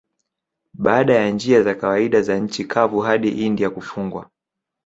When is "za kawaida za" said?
1.63-2.39